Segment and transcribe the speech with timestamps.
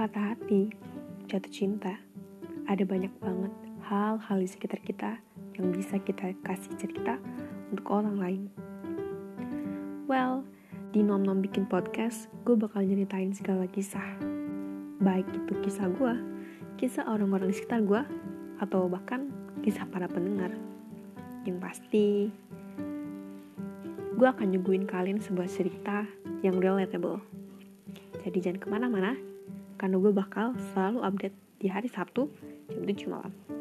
[0.00, 0.72] pasti,
[1.28, 1.92] jatuh cinta.
[2.64, 3.52] Ada banyak banget
[3.84, 5.20] hal-hal di sekitar kita
[5.60, 7.20] yang bisa kita kasih cerita
[7.68, 8.42] untuk orang lain.
[10.08, 10.40] Well,
[10.96, 14.16] di Nom Nom Bikin Podcast, gue bakal nyeritain segala kisah.
[15.04, 16.16] Baik itu kisah gue,
[16.80, 18.00] kisah orang-orang di sekitar gue,
[18.56, 19.28] atau bahkan
[19.60, 20.48] kisah para pendengar.
[21.44, 22.06] Yang pasti,
[24.16, 26.08] gue akan nyuguhin kalian sebuah cerita
[26.40, 27.20] yang relatable.
[28.24, 29.12] Jadi jangan ke mana-mana,
[29.80, 32.28] karena gue bakal selalu update di hari Sabtu
[32.68, 33.59] jam 7 malam.